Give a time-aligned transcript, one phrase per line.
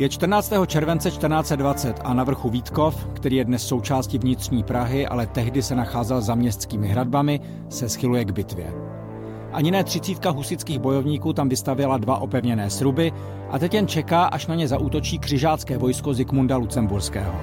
[0.00, 0.52] Je 14.
[0.66, 5.74] července 1420 a na vrchu Vítkov, který je dnes součástí vnitřní Prahy, ale tehdy se
[5.74, 8.72] nacházel za městskými hradbami, se schyluje k bitvě.
[9.52, 13.12] Ani ne třicítka husických bojovníků tam vystavěla dva opevněné sruby
[13.50, 17.40] a teď jen čeká, až na ně zaútočí křižácké vojsko Zikmunda Lucemburského.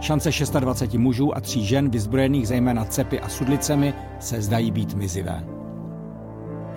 [0.00, 5.44] Šance 26 mužů a tří žen, vyzbrojených zejména cepy a sudlicemi, se zdají být mizivé.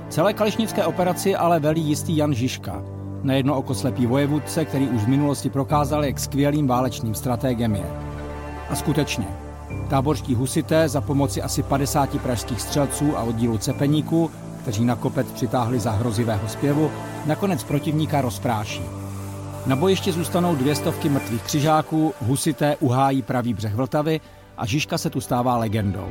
[0.09, 5.01] Celé kališnické operaci ale velí jistý Jan Žižka, na jedno oko slepý vojevůdce, který už
[5.01, 7.85] v minulosti prokázal, jak skvělým válečným strategem je.
[8.69, 9.27] A skutečně,
[9.89, 14.31] táborští husité za pomoci asi 50 pražských střelců a oddílu cepeníků,
[14.61, 16.91] kteří na kopec přitáhli za hrozivého zpěvu,
[17.25, 18.81] nakonec protivníka rozpráší.
[19.65, 24.21] Na bojišti zůstanou dvě stovky mrtvých křižáků, husité uhájí pravý břeh Vltavy
[24.57, 26.07] a Žižka se tu stává legendou.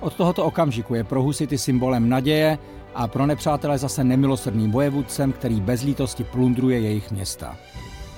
[0.00, 2.58] Od tohoto okamžiku je pro husity symbolem naděje
[2.94, 7.56] a pro nepřátele zase nemilosrdným bojevůdcem, který bez lítosti plundruje jejich města.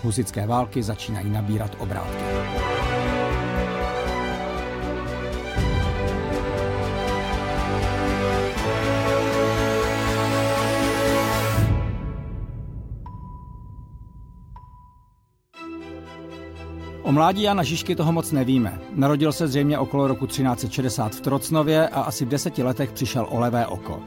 [0.02, 2.24] Husické války začínají nabírat obrátky.
[17.10, 18.78] O mládí Jana Žižky toho moc nevíme.
[18.94, 23.40] Narodil se zřejmě okolo roku 1360 v Trocnově a asi v deseti letech přišel o
[23.40, 24.02] levé oko.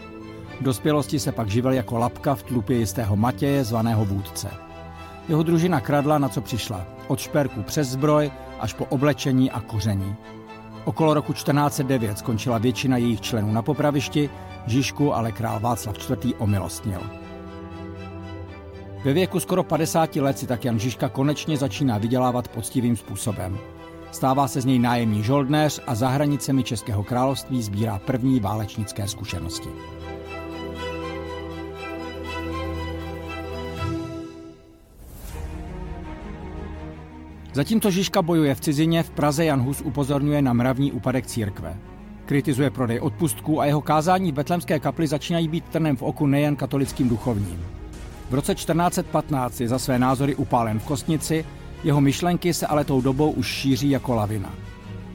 [0.59, 4.51] V dospělosti se pak živil jako lapka v tlupě jistého Matěje, zvaného vůdce.
[5.29, 6.85] Jeho družina kradla, na co přišla.
[7.07, 10.15] Od šperku přes zbroj až po oblečení a koření.
[10.85, 14.29] Okolo roku 1409 skončila většina jejich členů na popravišti,
[14.67, 16.33] Žižku ale král Václav IV.
[16.37, 17.22] omilostnil.
[19.03, 23.57] Ve věku skoro 50 let si tak Jan Žižka konečně začíná vydělávat poctivým způsobem.
[24.11, 29.69] Stává se z něj nájemní žoldnéř a za hranicemi Českého království sbírá první válečnické zkušenosti.
[37.53, 41.77] Zatímco Žižka bojuje v cizině, v Praze Jan Hus upozorňuje na mravní úpadek církve.
[42.25, 46.55] Kritizuje prodej odpustků a jeho kázání v betlemské kapli začínají být trnem v oku nejen
[46.55, 47.82] katolickým duchovním.
[48.29, 51.45] V roce 1415 je za své názory upálen v Kostnici,
[51.83, 54.53] jeho myšlenky se ale tou dobou už šíří jako lavina.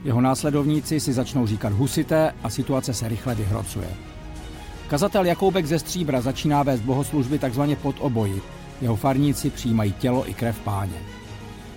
[0.03, 3.87] Jeho následovníci si začnou říkat husité a situace se rychle vyhrocuje.
[4.87, 8.41] Kazatel Jakoubek ze Stříbra začíná vést bohoslužby takzvaně pod oboji.
[8.81, 10.97] Jeho farníci přijímají tělo i krev páně.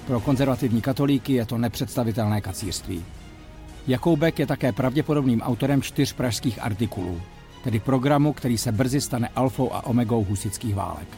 [0.06, 3.04] Pro konzervativní katolíky je to nepředstavitelné kacírství.
[3.86, 7.20] Jakoubek je také pravděpodobným autorem čtyř pražských artikulů,
[7.64, 11.08] tedy programu, který se brzy stane alfou a omegou husických válek.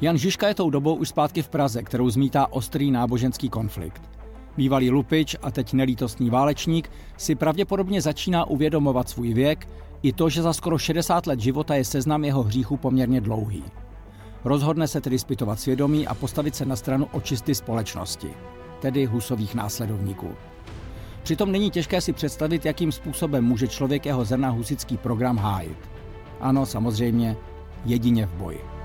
[0.00, 4.02] Jan Žižka je tou dobou už zpátky v Praze, kterou zmítá ostrý náboženský konflikt.
[4.56, 9.68] Bývalý lupič a teď nelítostný válečník si pravděpodobně začíná uvědomovat svůj věk
[10.02, 13.64] i to, že za skoro 60 let života je seznam jeho hříchů poměrně dlouhý.
[14.44, 18.28] Rozhodne se tedy zpytovat svědomí a postavit se na stranu očisty společnosti,
[18.80, 20.34] tedy husových následovníků.
[21.22, 25.78] Přitom není těžké si představit, jakým způsobem může člověk jeho zrna husický program hájit.
[26.40, 27.36] Ano, samozřejmě,
[27.84, 28.77] jedině v boji.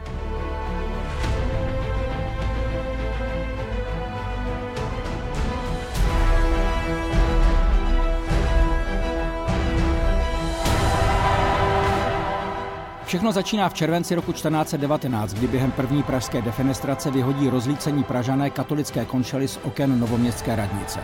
[13.13, 19.05] Všechno začíná v červenci roku 1419, kdy během první pražské defenestrace vyhodí rozlícení Pražané katolické
[19.05, 20.99] konšely z oken novoměstské radnice.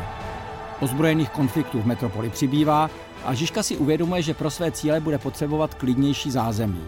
[0.80, 2.90] Ozbrojených konfliktů v metropoli přibývá
[3.26, 6.84] a Žižka si uvědomuje, že pro své cíle bude potřebovat klidnější zázemí.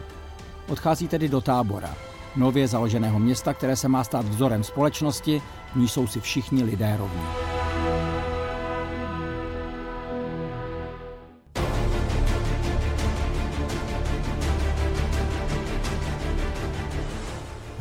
[0.69, 1.95] Odchází tedy do tábora,
[2.35, 5.41] nově založeného města, které se má stát vzorem společnosti,
[5.73, 7.50] v níž jsou si všichni lidé rovní.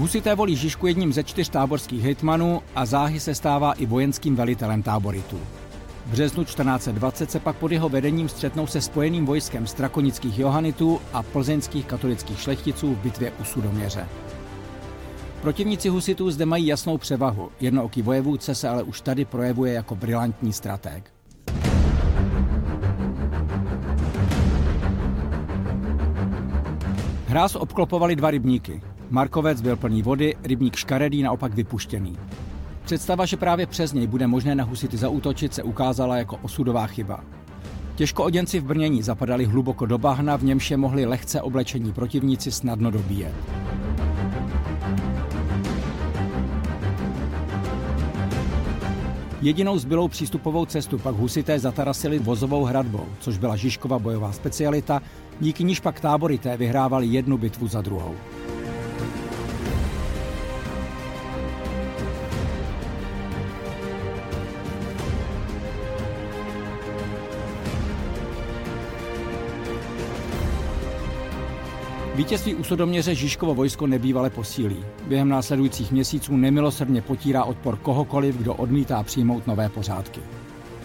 [0.01, 4.83] Husité volí Žižku jedním ze čtyř táborských hitmanů a záhy se stává i vojenským velitelem
[4.83, 5.41] táboritů.
[6.07, 11.23] V březnu 1420 se pak pod jeho vedením střetnou se spojeným vojskem strakonických johanitů a
[11.23, 14.09] plzeňských katolických šlechticů v bitvě u Sudoměře.
[15.43, 20.53] Protivníci husitů zde mají jasnou převahu, jednooký vojevůdce se ale už tady projevuje jako brilantní
[20.53, 21.13] stratég.
[27.27, 28.83] Hráz obklopovali dva rybníky.
[29.11, 32.17] Markovec byl plný vody, rybník škaredý naopak vypuštěný.
[32.85, 37.25] Představa, že právě přes něj bude možné na husity zaútočit, se ukázala jako osudová chyba.
[37.95, 42.53] Těžko oděnci v brnění zapadali hluboko do bahna, v němž je mohli lehce oblečení protivníci
[42.53, 43.35] snadno dobíjet.
[49.43, 55.03] Jedinou zbylou přístupovou cestu pak husité zatarasili vozovou hradbou, což byla Žižkova bojová specialita,
[55.41, 58.15] díky níž pak táborité vyhrávali jednu bitvu za druhou.
[72.21, 74.85] Vítězství u Sodoměře Žižkovo vojsko nebývale posílí.
[75.09, 80.21] Během následujících měsíců nemilosrdně potírá odpor kohokoliv, kdo odmítá přijmout nové pořádky.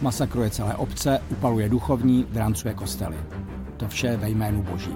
[0.02, 3.18] Masakruje celé obce, upaluje duchovní, drancuje kostely.
[3.78, 4.96] To vše ve jménu Boží.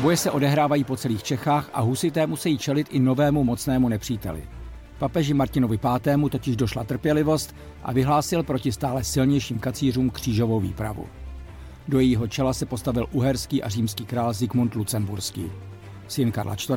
[0.00, 4.42] Boje se odehrávají po celých Čechách a husité musí čelit i novému mocnému nepříteli–
[4.98, 6.28] Papeži Martinovi V.
[6.30, 11.06] totiž došla trpělivost a vyhlásil proti stále silnějším kacířům křížovou výpravu.
[11.88, 15.52] Do jejího čela se postavil uherský a římský král Zikmund Lucemburský.
[16.08, 16.70] Syn Karla IV.,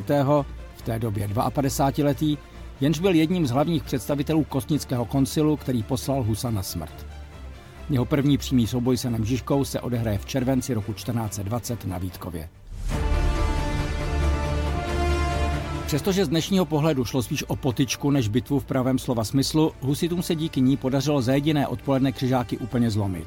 [0.76, 2.38] v té době 52-letý,
[2.80, 7.06] jenž byl jedním z hlavních představitelů kostnického koncilu, který poslal Husa na smrt.
[7.90, 12.48] Jeho první přímý souboj se Žižkou se odehraje v červenci roku 1420 na Vítkově.
[15.90, 20.22] Přestože z dnešního pohledu šlo spíš o potičku než bitvu v pravém slova smyslu, husitům
[20.22, 23.26] se díky ní podařilo za jediné odpoledne křižáky úplně zlomit.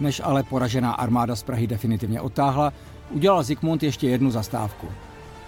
[0.00, 2.72] Než ale poražená armáda z Prahy definitivně otáhla,
[3.10, 4.86] udělal Zikmund ještě jednu zastávku.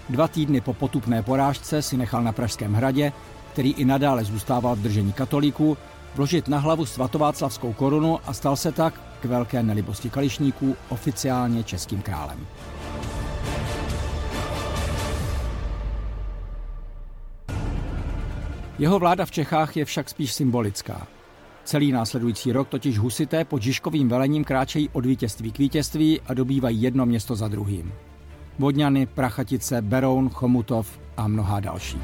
[0.09, 3.11] Dva týdny po potupné porážce si nechal na Pražském hradě,
[3.53, 5.77] který i nadále zůstával v držení katolíků,
[6.15, 12.01] vložit na hlavu svatováclavskou korunu a stal se tak, k velké nelibosti kališníků, oficiálně českým
[12.01, 12.47] králem.
[18.79, 21.07] Jeho vláda v Čechách je však spíš symbolická.
[21.63, 26.81] Celý následující rok totiž husité pod Žižkovým velením kráčejí od vítězství k vítězství a dobývají
[26.81, 27.93] jedno město za druhým.
[28.59, 31.97] Vodňany, Prachatice, Beroun, Chomutov a mnoha další.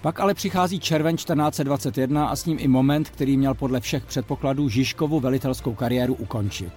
[0.00, 4.68] Pak ale přichází červen 1421 a s ním i moment, který měl podle všech předpokladů
[4.68, 6.72] Žižkovu velitelskou kariéru ukončit.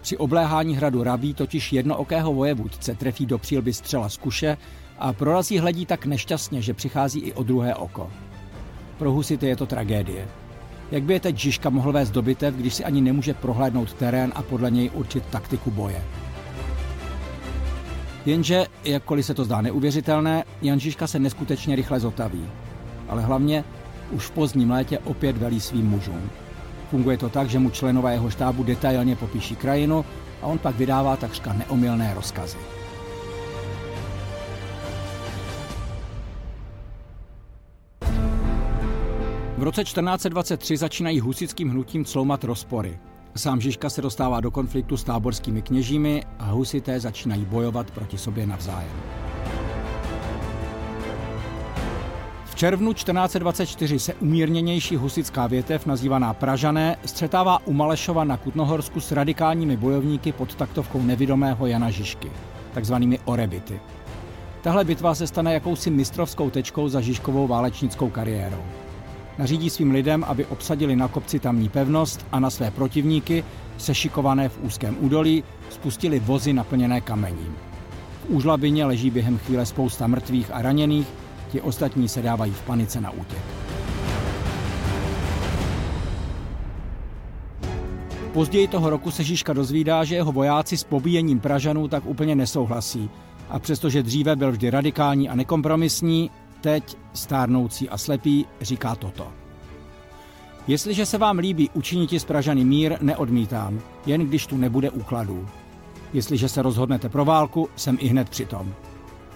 [0.00, 4.56] Při obléhání hradu Rabí totiž jednookého vojevůdce trefí do přílby střela z kuše
[4.98, 8.10] a prorazí hledí tak nešťastně, že přichází i o druhé oko.
[8.98, 10.28] Pro husity je to tragédie.
[10.90, 14.32] Jak by je teď Žižka mohl vést do bitev, když si ani nemůže prohlédnout terén
[14.34, 16.04] a podle něj určit taktiku boje?
[18.26, 22.46] Jenže, jakkoliv se to zdá neuvěřitelné, Jan Žižka se neskutečně rychle zotaví.
[23.08, 23.64] Ale hlavně
[24.10, 26.30] už v pozdním létě opět velí svým mužům.
[26.90, 30.04] Funguje to tak, že mu členové jeho štábu detailně popíší krajinu
[30.42, 32.77] a on pak vydává takřka neomylné rozkazy.
[39.58, 42.98] V roce 1423 začínají husickým hnutím cloumat rozpory.
[43.36, 48.46] Sám Žižka se dostává do konfliktu s táborskými kněžími a husité začínají bojovat proti sobě
[48.46, 48.90] navzájem.
[52.44, 59.12] V červnu 1424 se umírněnější husická větev, nazývaná Pražané, střetává u Malešova na Kutnohorsku s
[59.12, 62.30] radikálními bojovníky pod taktovkou nevidomého Jana Žižky,
[62.74, 63.80] takzvanými Orebity.
[64.62, 68.62] Tahle bitva se stane jakousi mistrovskou tečkou za Žižkovou válečnickou kariérou.
[69.38, 73.44] Nařídí svým lidem, aby obsadili na kopci tamní pevnost a na své protivníky,
[73.76, 77.56] sešikované v úzkém údolí, spustili vozy naplněné kamením.
[78.26, 81.06] V úžlabině leží během chvíle spousta mrtvých a raněných,
[81.52, 83.42] ti ostatní se dávají v panice na útěk.
[88.32, 93.10] Později toho roku se Žižka dozvídá, že jeho vojáci s pobíjením Pražanů tak úplně nesouhlasí
[93.50, 99.32] a přestože dříve byl vždy radikální a nekompromisní, teď, stárnoucí a slepý, říká toto.
[100.66, 105.48] Jestliže se vám líbí učiniti z Pražany mír, neodmítám, jen když tu nebude úkladů.
[106.12, 108.74] Jestliže se rozhodnete pro válku, jsem i hned přitom.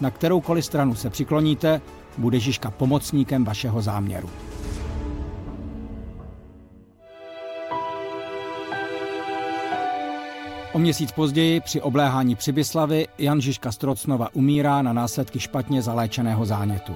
[0.01, 1.81] Na kteroukoliv stranu se přikloníte,
[2.19, 4.31] bude Žižka pomocníkem vašeho záměru.
[10.73, 16.93] O měsíc později při obléhání Přibyslavy Jan Žižka Strocnova umírá na následky špatně zaléčeného zánětu.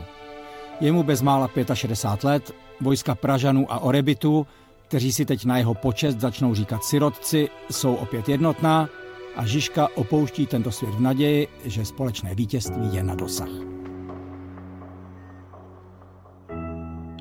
[0.80, 4.46] Je mu bezmála 65 let, vojska Pražanů a Orebitu,
[4.88, 8.88] kteří si teď na jeho počest začnou říkat sirotci, jsou opět jednotná
[9.36, 13.48] a Žižka opouští tento svět v naději, že společné vítězství je na dosah.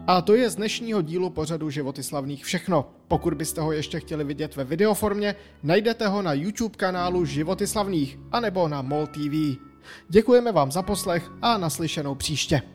[0.07, 2.85] A to je z dnešního dílu pořadu Životy slavných všechno.
[3.07, 8.19] Pokud byste ho ještě chtěli vidět ve videoformě, najdete ho na YouTube kanálu Životy slavných
[8.31, 9.59] anebo na MOL TV.
[10.09, 12.74] Děkujeme vám za poslech a naslyšenou příště.